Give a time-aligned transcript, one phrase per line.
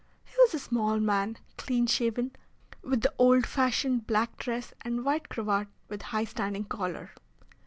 [0.25, 2.31] He was a small man, clean shaven,
[2.81, 7.11] with the old fashioned black dress and white cravat with high standing collar.